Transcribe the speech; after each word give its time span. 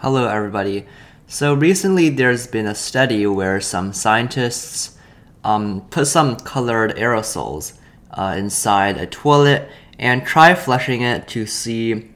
Hello, 0.00 0.28
everybody. 0.28 0.84
So 1.26 1.54
recently, 1.54 2.10
there's 2.10 2.46
been 2.46 2.66
a 2.66 2.74
study 2.74 3.26
where 3.26 3.62
some 3.62 3.94
scientists 3.94 4.94
um, 5.42 5.86
put 5.88 6.06
some 6.06 6.36
colored 6.36 6.94
aerosols 6.96 7.72
uh, 8.10 8.34
inside 8.36 8.98
a 8.98 9.06
toilet 9.06 9.70
and 9.98 10.22
try 10.26 10.54
flushing 10.54 11.00
it 11.00 11.26
to 11.28 11.46
see 11.46 12.10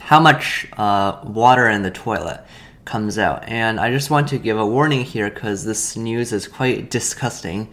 how 0.00 0.18
much 0.18 0.66
uh, 0.76 1.20
water 1.22 1.68
in 1.68 1.82
the 1.82 1.90
toilet 1.92 2.44
comes 2.84 3.16
out. 3.16 3.44
And 3.46 3.78
I 3.78 3.92
just 3.92 4.10
want 4.10 4.26
to 4.30 4.38
give 4.38 4.58
a 4.58 4.66
warning 4.66 5.04
here 5.04 5.30
because 5.30 5.64
this 5.64 5.96
news 5.96 6.32
is 6.32 6.48
quite 6.48 6.90
disgusting. 6.98 7.70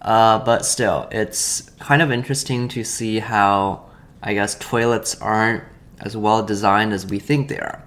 Uh, 0.00 0.38
but 0.44 0.64
still, 0.64 1.08
it's 1.10 1.62
kind 1.80 2.02
of 2.02 2.12
interesting 2.12 2.68
to 2.68 2.84
see 2.84 3.18
how, 3.18 3.90
I 4.22 4.34
guess, 4.34 4.54
toilets 4.60 5.20
aren't 5.20 5.64
as 5.98 6.16
well 6.16 6.44
designed 6.44 6.92
as 6.92 7.04
we 7.04 7.18
think 7.18 7.48
they 7.48 7.58
are. 7.58 7.84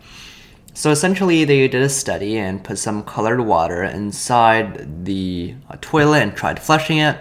So 0.75 0.89
essentially, 0.89 1.45
they 1.45 1.67
did 1.67 1.83
a 1.83 1.89
study 1.89 2.37
and 2.37 2.63
put 2.63 2.79
some 2.79 3.03
colored 3.03 3.41
water 3.41 3.83
inside 3.83 5.05
the 5.05 5.53
uh, 5.69 5.77
toilet 5.81 6.23
and 6.23 6.35
tried 6.35 6.59
flushing 6.59 6.97
it. 6.97 7.17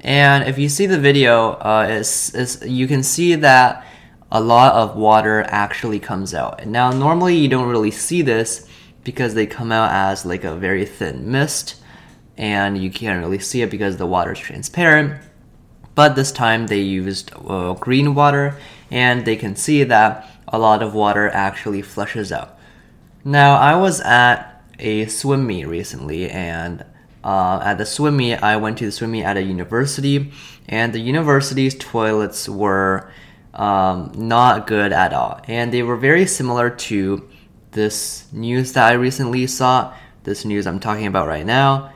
And 0.00 0.48
if 0.48 0.58
you 0.58 0.68
see 0.68 0.86
the 0.86 0.98
video, 0.98 1.52
uh, 1.52 1.86
it's, 1.88 2.34
it's, 2.34 2.64
you 2.64 2.88
can 2.88 3.02
see 3.04 3.36
that 3.36 3.86
a 4.32 4.40
lot 4.40 4.74
of 4.74 4.96
water 4.96 5.44
actually 5.48 6.00
comes 6.00 6.34
out. 6.34 6.66
Now, 6.66 6.90
normally 6.90 7.36
you 7.36 7.48
don't 7.48 7.68
really 7.68 7.90
see 7.92 8.22
this 8.22 8.68
because 9.04 9.34
they 9.34 9.46
come 9.46 9.70
out 9.70 9.92
as 9.92 10.26
like 10.26 10.44
a 10.44 10.54
very 10.54 10.84
thin 10.84 11.30
mist 11.30 11.76
and 12.36 12.76
you 12.76 12.90
can't 12.90 13.22
really 13.22 13.38
see 13.38 13.62
it 13.62 13.70
because 13.70 13.98
the 13.98 14.06
water 14.06 14.32
is 14.32 14.38
transparent. 14.38 15.20
But 15.94 16.16
this 16.16 16.32
time 16.32 16.66
they 16.66 16.80
used 16.80 17.32
uh, 17.34 17.74
green 17.74 18.14
water 18.14 18.58
and 18.90 19.24
they 19.24 19.36
can 19.36 19.54
see 19.54 19.84
that 19.84 20.28
a 20.48 20.58
lot 20.58 20.82
of 20.82 20.94
water 20.94 21.28
actually 21.28 21.82
flushes 21.82 22.32
out. 22.32 22.56
Now, 23.24 23.56
I 23.56 23.76
was 23.76 24.00
at 24.00 24.64
a 24.78 25.06
swim 25.06 25.46
meet 25.46 25.66
recently 25.66 26.30
and 26.30 26.84
uh, 27.22 27.60
at 27.62 27.76
the 27.78 27.84
swim 27.84 28.16
meet, 28.16 28.36
I 28.36 28.56
went 28.56 28.78
to 28.78 28.86
the 28.86 28.92
swim 28.92 29.10
meet 29.10 29.24
at 29.24 29.36
a 29.36 29.42
university, 29.42 30.32
and 30.68 30.92
the 30.92 31.00
university's 31.00 31.74
toilets 31.74 32.48
were 32.48 33.12
um, 33.52 34.12
not 34.14 34.66
good 34.66 34.92
at 34.92 35.12
all. 35.12 35.40
And 35.46 35.72
they 35.72 35.82
were 35.82 35.96
very 35.96 36.26
similar 36.26 36.70
to 36.70 37.28
this 37.72 38.26
news 38.32 38.72
that 38.72 38.88
I 38.88 38.92
recently 38.92 39.46
saw, 39.46 39.94
this 40.24 40.44
news 40.44 40.66
I'm 40.66 40.80
talking 40.80 41.06
about 41.06 41.28
right 41.28 41.44
now, 41.44 41.92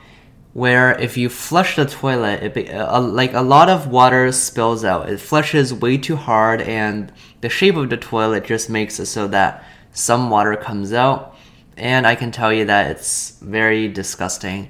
where 0.53 0.97
if 0.99 1.17
you 1.17 1.27
flush 1.29 1.75
the 1.75 1.85
toilet, 1.85 2.43
it 2.43 2.73
uh, 2.73 3.01
like 3.01 3.33
a 3.33 3.41
lot 3.41 3.67
of 3.67 3.87
water 3.87 4.31
spills 4.31 4.85
out. 4.85 5.09
It 5.09 5.19
flushes 5.19 5.73
way 5.73 5.97
too 5.97 6.15
hard, 6.15 6.61
and 6.61 7.11
the 7.41 7.49
shape 7.49 7.75
of 7.75 7.89
the 7.89 7.97
toilet 7.97 8.45
just 8.45 8.69
makes 8.69 8.99
it 8.99 9.07
so 9.07 9.27
that 9.29 9.65
some 9.95 10.29
water 10.29 10.55
comes 10.55 10.93
out. 10.93 11.35
And 11.77 12.05
I 12.05 12.15
can 12.15 12.31
tell 12.31 12.53
you 12.53 12.65
that 12.65 12.91
it's 12.91 13.31
very 13.39 13.87
disgusting. 13.87 14.69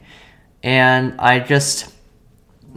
And 0.63 1.19
I 1.19 1.39
just 1.39 1.91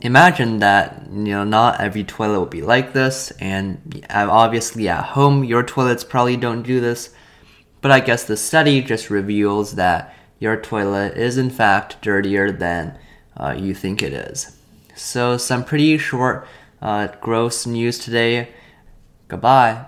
imagine 0.01 0.61
that 0.61 1.03
you 1.11 1.33
know 1.33 1.45
not 1.45 1.81
every 1.81 2.05
toilet 2.05 2.39
will 2.39 2.47
be 2.47 2.63
like 2.63 2.93
this 2.93 3.33
and 3.41 4.07
obviously 4.11 4.89
at 4.89 5.05
home 5.05 5.43
your 5.43 5.63
toilets 5.63 6.05
probably 6.05 6.37
don't 6.37 6.63
do 6.63 6.81
this 6.81 7.13
but 7.81 7.91
i 7.91 7.99
guess 7.99 8.23
the 8.25 8.37
study 8.37 8.81
just 8.81 9.11
reveals 9.11 9.75
that 9.75 10.15
your 10.39 10.57
toilet 10.57 11.17
is 11.17 11.37
in 11.37 11.51
fact 11.51 12.01
dirtier 12.01 12.53
than 12.53 12.97
uh, 13.37 13.53
you 13.59 13.75
think 13.75 14.01
it 14.01 14.13
is 14.13 14.57
so 14.95 15.37
some 15.37 15.65
pretty 15.65 15.99
short 15.99 16.47
uh, 16.81 17.09
gross 17.21 17.67
news 17.67 17.99
today 17.99 18.49
goodbye 19.27 19.85